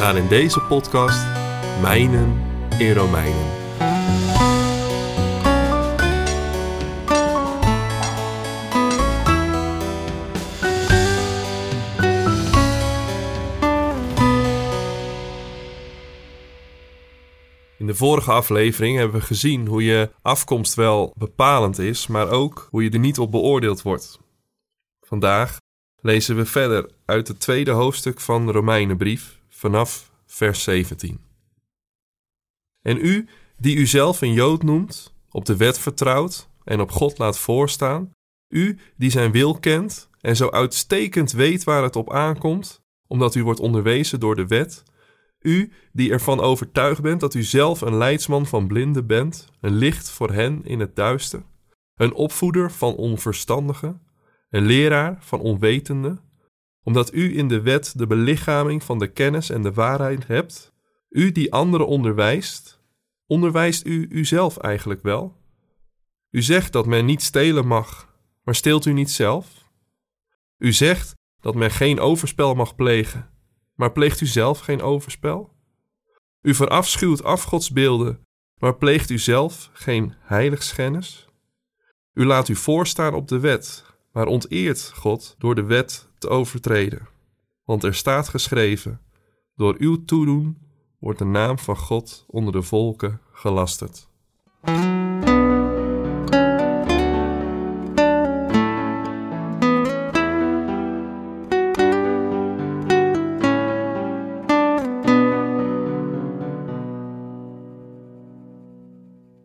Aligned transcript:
Gaan 0.00 0.16
in 0.16 0.28
deze 0.28 0.60
podcast 0.60 1.26
mijnen 1.80 2.42
in 2.78 2.92
Romeinen. 2.92 3.46
In 17.78 17.86
de 17.86 17.94
vorige 17.94 18.32
aflevering 18.32 18.96
hebben 18.96 19.20
we 19.20 19.26
gezien 19.26 19.66
hoe 19.66 19.84
je 19.84 20.10
afkomst 20.22 20.74
wel 20.74 21.14
bepalend 21.16 21.78
is, 21.78 22.06
maar 22.06 22.30
ook 22.30 22.68
hoe 22.70 22.82
je 22.82 22.90
er 22.90 22.98
niet 22.98 23.18
op 23.18 23.30
beoordeeld 23.30 23.82
wordt. 23.82 24.18
Vandaag 25.00 25.56
lezen 26.00 26.36
we 26.36 26.44
verder 26.44 26.90
uit 27.04 27.28
het 27.28 27.40
tweede 27.40 27.70
hoofdstuk 27.70 28.20
van 28.20 28.46
de 28.46 28.52
Romeinenbrief 28.52 29.39
vanaf 29.60 30.12
vers 30.26 30.62
17. 30.62 31.20
En 32.82 32.96
u, 32.96 33.28
die 33.56 33.76
u 33.76 33.86
zelf 33.86 34.20
een 34.20 34.32
Jood 34.32 34.62
noemt, 34.62 35.14
op 35.30 35.44
de 35.44 35.56
wet 35.56 35.78
vertrouwt 35.78 36.48
en 36.64 36.80
op 36.80 36.90
God 36.90 37.18
laat 37.18 37.38
voorstaan, 37.38 38.10
u 38.48 38.78
die 38.96 39.10
zijn 39.10 39.32
wil 39.32 39.58
kent 39.58 40.08
en 40.20 40.36
zo 40.36 40.50
uitstekend 40.50 41.32
weet 41.32 41.64
waar 41.64 41.82
het 41.82 41.96
op 41.96 42.12
aankomt, 42.12 42.80
omdat 43.06 43.34
u 43.34 43.44
wordt 43.44 43.60
onderwezen 43.60 44.20
door 44.20 44.36
de 44.36 44.46
wet, 44.46 44.82
u 45.40 45.72
die 45.92 46.12
ervan 46.12 46.40
overtuigd 46.40 47.02
bent 47.02 47.20
dat 47.20 47.34
u 47.34 47.42
zelf 47.42 47.80
een 47.80 47.96
leidsman 47.96 48.46
van 48.46 48.66
blinden 48.66 49.06
bent, 49.06 49.48
een 49.60 49.74
licht 49.74 50.10
voor 50.10 50.32
hen 50.32 50.64
in 50.64 50.80
het 50.80 50.96
duister, 50.96 51.42
een 51.94 52.12
opvoeder 52.12 52.70
van 52.70 52.94
onverstandigen, 52.94 54.02
een 54.50 54.66
leraar 54.66 55.16
van 55.20 55.40
onwetenden, 55.40 56.29
omdat 56.82 57.14
u 57.14 57.38
in 57.38 57.48
de 57.48 57.60
wet 57.60 57.92
de 57.96 58.06
belichaming 58.06 58.82
van 58.82 58.98
de 58.98 59.12
kennis 59.12 59.50
en 59.50 59.62
de 59.62 59.72
waarheid 59.72 60.26
hebt, 60.26 60.72
u 61.08 61.32
die 61.32 61.52
anderen 61.52 61.86
onderwijst, 61.86 62.80
onderwijst 63.26 63.86
u 63.86 64.06
uzelf 64.10 64.56
eigenlijk 64.56 65.02
wel? 65.02 65.36
U 66.30 66.42
zegt 66.42 66.72
dat 66.72 66.86
men 66.86 67.04
niet 67.04 67.22
stelen 67.22 67.66
mag, 67.66 68.14
maar 68.42 68.54
steelt 68.54 68.86
u 68.86 68.92
niet 68.92 69.10
zelf? 69.10 69.68
U 70.58 70.72
zegt 70.72 71.14
dat 71.40 71.54
men 71.54 71.70
geen 71.70 72.00
overspel 72.00 72.54
mag 72.54 72.74
plegen, 72.74 73.30
maar 73.74 73.92
pleegt 73.92 74.20
u 74.20 74.26
zelf 74.26 74.60
geen 74.60 74.82
overspel? 74.82 75.52
U 76.42 76.54
verafschuwt 76.54 77.22
afgodsbeelden, 77.22 78.26
maar 78.58 78.76
pleegt 78.76 79.10
u 79.10 79.18
zelf 79.18 79.70
geen 79.72 80.14
heiligschennis? 80.18 81.28
U 82.12 82.24
laat 82.26 82.48
u 82.48 82.56
voorstaan 82.56 83.14
op 83.14 83.28
de 83.28 83.38
wet, 83.40 83.84
maar 84.12 84.26
onteert 84.26 84.92
God 84.94 85.34
door 85.38 85.54
de 85.54 85.64
wet 85.64 86.09
te 86.20 86.28
overtreden. 86.28 87.08
Want 87.64 87.84
er 87.84 87.94
staat 87.94 88.28
geschreven: 88.28 89.00
Door 89.56 89.74
uw 89.78 90.04
toedoen 90.04 90.58
wordt 90.98 91.18
de 91.18 91.24
naam 91.24 91.58
van 91.58 91.76
God 91.76 92.24
onder 92.28 92.52
de 92.52 92.62
volken 92.62 93.20
gelasterd. 93.32 94.08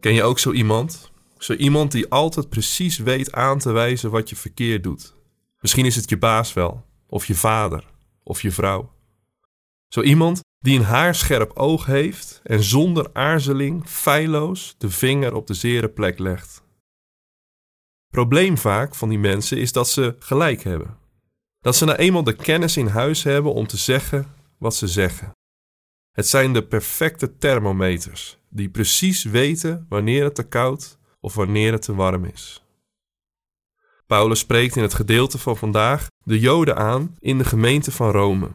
Ken 0.00 0.14
je 0.14 0.22
ook 0.22 0.38
zo 0.38 0.52
iemand? 0.52 1.12
Zo 1.38 1.52
iemand 1.52 1.92
die 1.92 2.08
altijd 2.08 2.48
precies 2.48 2.98
weet 2.98 3.32
aan 3.32 3.58
te 3.58 3.72
wijzen 3.72 4.10
wat 4.10 4.30
je 4.30 4.36
verkeerd 4.36 4.82
doet. 4.82 5.14
Misschien 5.64 5.84
is 5.86 5.96
het 5.96 6.08
je 6.08 6.18
baas 6.18 6.52
wel, 6.52 6.84
of 7.06 7.26
je 7.26 7.34
vader, 7.34 7.90
of 8.22 8.42
je 8.42 8.50
vrouw. 8.50 8.92
Zo 9.88 10.00
iemand 10.00 10.40
die 10.58 10.78
een 10.78 10.84
haarscherp 10.84 11.52
oog 11.52 11.86
heeft 11.86 12.40
en 12.42 12.62
zonder 12.62 13.10
aarzeling 13.12 13.88
feilloos 13.88 14.74
de 14.78 14.90
vinger 14.90 15.34
op 15.34 15.46
de 15.46 15.54
zere 15.54 15.88
plek 15.88 16.18
legt. 16.18 16.62
Probleem 18.08 18.58
vaak 18.58 18.94
van 18.94 19.08
die 19.08 19.18
mensen 19.18 19.58
is 19.58 19.72
dat 19.72 19.88
ze 19.88 20.16
gelijk 20.18 20.62
hebben. 20.62 20.98
Dat 21.60 21.76
ze 21.76 21.84
nou 21.84 21.98
eenmaal 21.98 22.24
de 22.24 22.36
kennis 22.36 22.76
in 22.76 22.86
huis 22.86 23.22
hebben 23.22 23.52
om 23.52 23.66
te 23.66 23.76
zeggen 23.76 24.34
wat 24.58 24.74
ze 24.74 24.88
zeggen. 24.88 25.30
Het 26.10 26.26
zijn 26.26 26.52
de 26.52 26.66
perfecte 26.66 27.36
thermometers 27.36 28.38
die 28.48 28.68
precies 28.68 29.22
weten 29.22 29.86
wanneer 29.88 30.24
het 30.24 30.34
te 30.34 30.48
koud 30.48 30.98
of 31.20 31.34
wanneer 31.34 31.72
het 31.72 31.82
te 31.82 31.94
warm 31.94 32.24
is. 32.24 32.63
Paulus 34.06 34.38
spreekt 34.38 34.76
in 34.76 34.82
het 34.82 34.94
gedeelte 34.94 35.38
van 35.38 35.56
vandaag 35.56 36.06
de 36.24 36.38
Joden 36.38 36.76
aan 36.76 37.16
in 37.18 37.38
de 37.38 37.44
gemeente 37.44 37.92
van 37.92 38.10
Rome. 38.10 38.50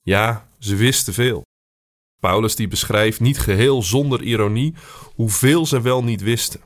Ja, 0.00 0.48
ze 0.58 0.76
wisten 0.76 1.14
veel. 1.14 1.42
Paulus 2.20 2.56
die 2.56 2.68
beschrijft 2.68 3.20
niet 3.20 3.38
geheel 3.38 3.82
zonder 3.82 4.22
ironie 4.22 4.74
hoeveel 5.14 5.66
ze 5.66 5.80
wel 5.80 6.04
niet 6.04 6.22
wisten. 6.22 6.60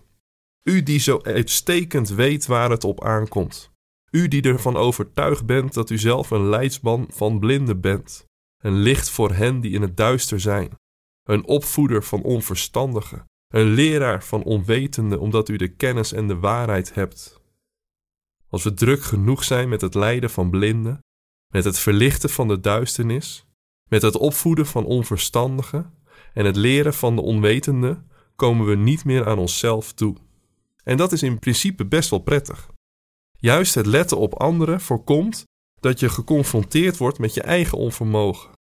U 0.62 0.82
die 0.82 0.98
zo 0.98 1.20
uitstekend 1.22 2.08
weet 2.08 2.46
waar 2.46 2.70
het 2.70 2.84
op 2.84 3.04
aankomt. 3.04 3.70
U 4.10 4.28
die 4.28 4.42
ervan 4.42 4.76
overtuigd 4.76 5.46
bent 5.46 5.74
dat 5.74 5.90
u 5.90 5.98
zelf 5.98 6.30
een 6.30 6.48
leidsman 6.48 7.06
van 7.10 7.38
blinden 7.38 7.80
bent. 7.80 8.24
Een 8.62 8.78
licht 8.78 9.10
voor 9.10 9.32
hen 9.32 9.60
die 9.60 9.72
in 9.72 9.82
het 9.82 9.96
duister 9.96 10.40
zijn. 10.40 10.70
Een 11.22 11.46
opvoeder 11.46 12.02
van 12.02 12.22
onverstandigen. 12.22 13.24
Een 13.48 13.66
leraar 13.66 14.24
van 14.24 14.42
onwetenden 14.42 15.20
omdat 15.20 15.48
u 15.48 15.56
de 15.56 15.68
kennis 15.68 16.12
en 16.12 16.28
de 16.28 16.36
waarheid 16.36 16.94
hebt. 16.94 17.37
Als 18.50 18.62
we 18.62 18.74
druk 18.74 19.02
genoeg 19.02 19.44
zijn 19.44 19.68
met 19.68 19.80
het 19.80 19.94
lijden 19.94 20.30
van 20.30 20.50
blinden, 20.50 20.98
met 21.52 21.64
het 21.64 21.78
verlichten 21.78 22.30
van 22.30 22.48
de 22.48 22.60
duisternis, 22.60 23.46
met 23.88 24.02
het 24.02 24.16
opvoeden 24.16 24.66
van 24.66 24.84
onverstandigen 24.84 25.94
en 26.32 26.44
het 26.44 26.56
leren 26.56 26.94
van 26.94 27.16
de 27.16 27.22
onwetenden, 27.22 28.10
komen 28.36 28.66
we 28.66 28.74
niet 28.74 29.04
meer 29.04 29.26
aan 29.26 29.38
onszelf 29.38 29.92
toe. 29.92 30.16
En 30.84 30.96
dat 30.96 31.12
is 31.12 31.22
in 31.22 31.38
principe 31.38 31.86
best 31.86 32.10
wel 32.10 32.18
prettig. 32.18 32.68
Juist 33.38 33.74
het 33.74 33.86
letten 33.86 34.18
op 34.18 34.34
anderen 34.34 34.80
voorkomt 34.80 35.44
dat 35.80 36.00
je 36.00 36.08
geconfronteerd 36.08 36.96
wordt 36.96 37.18
met 37.18 37.34
je 37.34 37.42
eigen 37.42 37.78
onvermogen. 37.78 38.50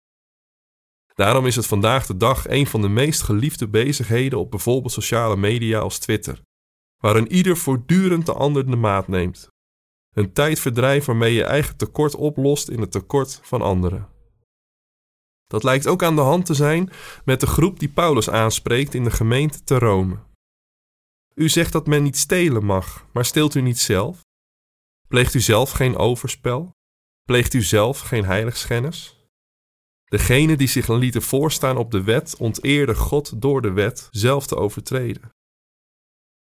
Daarom 1.14 1.46
is 1.46 1.56
het 1.56 1.66
vandaag 1.66 2.06
de 2.06 2.16
dag 2.16 2.48
een 2.48 2.66
van 2.66 2.80
de 2.80 2.88
meest 2.88 3.22
geliefde 3.22 3.68
bezigheden 3.68 4.38
op 4.38 4.50
bijvoorbeeld 4.50 4.92
sociale 4.92 5.36
media 5.36 5.78
als 5.78 5.98
Twitter, 5.98 6.40
waarin 7.02 7.32
ieder 7.32 7.56
voortdurend 7.56 8.26
de 8.26 8.32
ander 8.32 8.70
de 8.70 8.76
maat 8.76 9.08
neemt. 9.08 9.48
Een 10.18 10.32
tijdverdrijf 10.32 11.04
waarmee 11.04 11.34
je 11.34 11.44
eigen 11.44 11.76
tekort 11.76 12.14
oplost 12.14 12.68
in 12.68 12.80
het 12.80 12.90
tekort 12.90 13.40
van 13.42 13.62
anderen. 13.62 14.08
Dat 15.46 15.62
lijkt 15.62 15.86
ook 15.86 16.02
aan 16.02 16.16
de 16.16 16.20
hand 16.22 16.46
te 16.46 16.54
zijn 16.54 16.90
met 17.24 17.40
de 17.40 17.46
groep 17.46 17.78
die 17.78 17.88
Paulus 17.88 18.30
aanspreekt 18.30 18.94
in 18.94 19.04
de 19.04 19.10
gemeente 19.10 19.64
te 19.64 19.78
Rome. 19.78 20.18
U 21.34 21.48
zegt 21.48 21.72
dat 21.72 21.86
men 21.86 22.02
niet 22.02 22.16
stelen 22.16 22.64
mag, 22.64 23.06
maar 23.12 23.24
steelt 23.24 23.54
u 23.54 23.60
niet 23.60 23.78
zelf? 23.78 24.20
Pleegt 25.08 25.34
u 25.34 25.40
zelf 25.40 25.70
geen 25.70 25.96
overspel? 25.96 26.70
Pleegt 27.22 27.54
u 27.54 27.62
zelf 27.62 28.00
geen 28.00 28.24
heiligschennis? 28.24 29.28
Degene 30.04 30.56
die 30.56 30.68
zich 30.68 30.88
lieten 30.88 31.22
voorstaan 31.22 31.76
op 31.76 31.90
de 31.90 32.02
wet, 32.02 32.36
onteerde 32.36 32.94
God 32.94 33.42
door 33.42 33.62
de 33.62 33.72
wet 33.72 34.08
zelf 34.10 34.46
te 34.46 34.56
overtreden. 34.56 35.30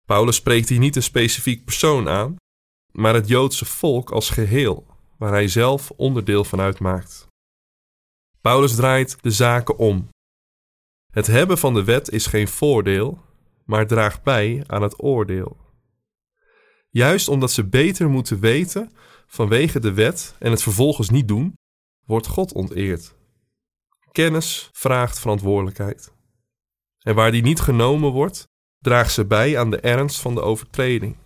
Paulus 0.06 0.36
spreekt 0.36 0.68
hier 0.68 0.78
niet 0.78 0.96
een 0.96 1.02
specifiek 1.02 1.64
persoon 1.64 2.08
aan, 2.08 2.36
maar 2.92 3.14
het 3.14 3.28
Joodse 3.28 3.64
volk 3.64 4.10
als 4.10 4.30
geheel, 4.30 4.86
waar 5.18 5.32
hij 5.32 5.48
zelf 5.48 5.90
onderdeel 5.90 6.44
van 6.44 6.60
uitmaakt. 6.60 7.26
Paulus 8.40 8.74
draait 8.74 9.22
de 9.22 9.30
zaken 9.30 9.76
om. 9.76 10.08
Het 11.12 11.26
hebben 11.26 11.58
van 11.58 11.74
de 11.74 11.84
wet 11.84 12.10
is 12.10 12.26
geen 12.26 12.48
voordeel, 12.48 13.22
maar 13.64 13.86
draagt 13.86 14.22
bij 14.22 14.64
aan 14.66 14.82
het 14.82 15.02
oordeel. 15.02 15.56
Juist 16.88 17.28
omdat 17.28 17.50
ze 17.50 17.68
beter 17.68 18.08
moeten 18.08 18.40
weten 18.40 18.92
vanwege 19.26 19.80
de 19.80 19.92
wet 19.92 20.34
en 20.38 20.50
het 20.50 20.62
vervolgens 20.62 21.10
niet 21.10 21.28
doen, 21.28 21.52
wordt 22.06 22.26
God 22.26 22.52
onteerd. 22.52 23.14
Kennis 24.12 24.68
vraagt 24.72 25.18
verantwoordelijkheid. 25.18 26.12
En 26.98 27.14
waar 27.14 27.30
die 27.30 27.42
niet 27.42 27.60
genomen 27.60 28.10
wordt, 28.10 28.48
draagt 28.78 29.12
ze 29.12 29.26
bij 29.26 29.58
aan 29.58 29.70
de 29.70 29.80
ernst 29.80 30.20
van 30.20 30.34
de 30.34 30.40
overtreding. 30.40 31.16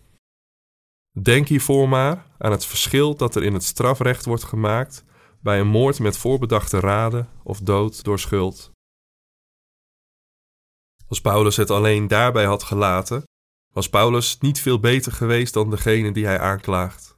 Denk 1.22 1.48
hiervoor 1.48 1.88
maar 1.88 2.26
aan 2.38 2.50
het 2.50 2.66
verschil 2.66 3.16
dat 3.16 3.34
er 3.34 3.42
in 3.42 3.52
het 3.52 3.64
strafrecht 3.64 4.24
wordt 4.24 4.44
gemaakt 4.44 5.04
bij 5.40 5.60
een 5.60 5.66
moord 5.66 5.98
met 5.98 6.16
voorbedachte 6.16 6.80
raden 6.80 7.28
of 7.42 7.60
dood 7.60 8.04
door 8.04 8.18
schuld. 8.18 8.72
Als 11.08 11.20
Paulus 11.20 11.56
het 11.56 11.70
alleen 11.70 12.08
daarbij 12.08 12.44
had 12.44 12.62
gelaten, 12.62 13.22
was 13.72 13.88
Paulus 13.88 14.38
niet 14.38 14.60
veel 14.60 14.80
beter 14.80 15.12
geweest 15.12 15.54
dan 15.54 15.70
degene 15.70 16.12
die 16.12 16.26
hij 16.26 16.38
aanklaagt. 16.38 17.16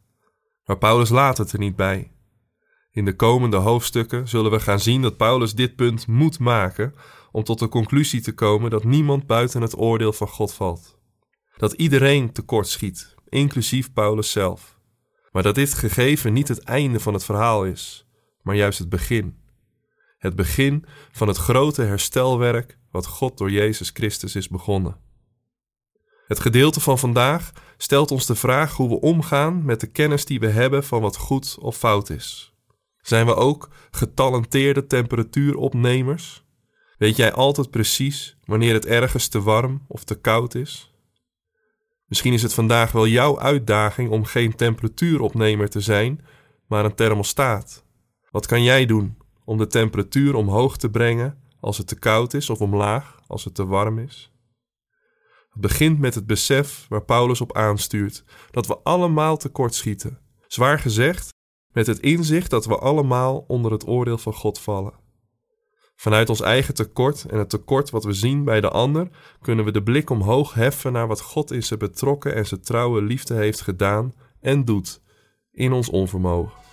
Maar 0.64 0.78
Paulus 0.78 1.08
laat 1.08 1.38
het 1.38 1.52
er 1.52 1.58
niet 1.58 1.76
bij. 1.76 2.10
In 2.90 3.04
de 3.04 3.16
komende 3.16 3.56
hoofdstukken 3.56 4.28
zullen 4.28 4.50
we 4.50 4.60
gaan 4.60 4.81
zien 4.81 5.02
dat 5.02 5.16
Paulus 5.16 5.54
dit 5.54 5.76
punt 5.76 6.06
moet 6.06 6.38
maken 6.38 6.94
om 7.32 7.44
tot 7.44 7.58
de 7.58 7.69
conclusie 7.69 8.20
te 8.20 8.34
komen 8.34 8.70
dat 8.70 8.84
niemand 8.84 9.26
buiten 9.26 9.62
het 9.62 9.78
oordeel 9.78 10.12
van 10.12 10.28
God 10.28 10.54
valt. 10.54 10.98
Dat 11.56 11.72
iedereen 11.72 12.32
tekort 12.32 12.69
schiet, 12.69 13.15
inclusief 13.28 13.93
Paulus 13.93 14.31
zelf. 14.31 14.78
Maar 15.32 15.43
dat 15.43 15.55
dit 15.55 15.75
gegeven 15.75 16.32
niet 16.32 16.49
het 16.49 16.62
einde 16.62 17.00
van 17.00 17.14
het 17.14 17.25
verhaal 17.25 17.64
is, 17.64 18.06
maar 18.43 18.55
juist 18.56 18.78
het 18.78 18.88
begin. 18.88 19.38
Het 20.19 20.37
begin 20.37 20.84
van 21.12 21.28
het 21.28 21.37
grote 21.37 21.82
herstelwerk 21.82 22.78
wat 22.90 23.06
God 23.06 23.38
door 23.38 23.50
Jezus 23.50 23.90
Christus 23.94 24.34
is 24.34 24.49
begonnen. 24.49 24.96
Het 26.26 26.40
gedeelte 26.40 26.81
van 26.81 26.99
vandaag 26.99 27.52
stelt 27.76 28.11
ons 28.11 28.26
de 28.26 28.34
vraag 28.34 28.76
hoe 28.76 28.88
we 28.88 29.00
omgaan 29.00 29.64
met 29.64 29.81
de 29.81 29.87
kennis 29.87 30.25
die 30.25 30.40
we 30.40 30.49
hebben 30.49 30.84
van 30.84 31.00
wat 31.00 31.17
goed 31.17 31.56
of 31.58 31.76
fout 31.76 32.11
is. 32.11 32.55
Zijn 33.00 33.26
we 33.26 33.34
ook 33.34 33.69
getalenteerde 33.90 34.87
temperatuuropnemers? 34.87 36.44
Weet 36.99 37.17
jij 37.17 37.32
altijd 37.32 37.70
precies 37.70 38.37
wanneer 38.44 38.75
het 38.75 38.87
ergens 38.87 39.29
te 39.29 39.43
warm 39.43 39.84
of 39.88 40.05
te 40.05 40.14
koud 40.14 40.55
is? 40.55 40.94
Misschien 42.06 42.32
is 42.32 42.43
het 42.43 42.55
vandaag 42.55 42.93
wel 42.93 43.06
jouw 43.06 43.41
uitdaging 43.41 44.11
om 44.11 44.25
geen 44.25 44.56
temperatuuropnemer 44.56 45.69
te 45.69 45.81
zijn, 45.81 46.25
maar 46.67 46.85
een 46.85 46.94
thermostaat. 46.94 47.85
Wat 48.31 48.47
kan 48.47 48.62
jij 48.62 48.87
doen 48.87 49.19
om 49.44 49.58
de 49.58 49.67
temperatuur 49.67 50.35
omhoog 50.35 50.76
te 50.76 50.91
brengen 50.91 51.38
als 51.61 51.79
het 51.79 51.87
te 51.87 51.99
koud 51.99 52.35
is 52.35 52.50
of 52.50 52.61
omlaag 52.61 53.20
als 53.26 53.44
het 53.44 53.55
te 53.55 53.67
warm 53.67 53.99
is? 53.99 54.32
Het 55.50 55.61
begint 55.61 55.99
met 55.99 56.14
het 56.14 56.26
besef 56.26 56.87
waar 56.88 57.05
Paulus 57.05 57.41
op 57.41 57.56
aanstuurt 57.56 58.25
dat 58.50 58.67
we 58.67 58.79
allemaal 58.79 59.37
tekortschieten. 59.37 60.19
Zwaar 60.47 60.79
gezegd, 60.79 61.35
met 61.73 61.87
het 61.87 62.00
inzicht 62.00 62.50
dat 62.50 62.67
we 62.67 62.79
allemaal 62.79 63.44
onder 63.47 63.73
het 63.73 63.87
oordeel 63.87 64.19
van 64.19 64.35
God 64.35 64.61
vallen. 64.61 65.06
Vanuit 65.96 66.28
ons 66.28 66.40
eigen 66.40 66.75
tekort 66.75 67.25
en 67.25 67.38
het 67.38 67.50
tekort 67.50 67.90
wat 67.90 68.04
we 68.04 68.12
zien 68.12 68.44
bij 68.44 68.60
de 68.60 68.70
ander, 68.70 69.08
kunnen 69.40 69.64
we 69.64 69.72
de 69.72 69.82
blik 69.82 70.10
omhoog 70.10 70.54
heffen 70.54 70.93
naar 70.93 71.06
wat 71.06 71.20
God 71.20 71.50
in 71.50 71.62
zijn 71.62 71.78
betrokken 71.78 72.34
en 72.34 72.46
zijn 72.46 72.60
trouwe 72.60 73.02
liefde 73.02 73.34
heeft 73.34 73.60
gedaan 73.60 74.12
en 74.40 74.64
doet 74.64 75.00
in 75.52 75.72
ons 75.72 75.88
onvermogen. 75.88 76.65